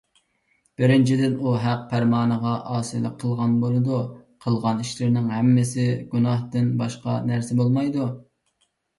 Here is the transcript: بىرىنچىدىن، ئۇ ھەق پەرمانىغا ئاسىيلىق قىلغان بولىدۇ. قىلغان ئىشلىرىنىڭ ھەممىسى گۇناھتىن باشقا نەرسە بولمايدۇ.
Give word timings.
بىرىنچىدىن، 0.81 1.33
ئۇ 1.47 1.51
ھەق 1.63 1.81
پەرمانىغا 1.89 2.53
ئاسىيلىق 2.75 3.17
قىلغان 3.23 3.53
بولىدۇ. 3.63 3.99
قىلغان 4.45 4.81
ئىشلىرىنىڭ 4.85 5.27
ھەممىسى 5.33 5.85
گۇناھتىن 6.15 6.73
باشقا 6.81 7.19
نەرسە 7.29 7.59
بولمايدۇ. 7.61 8.07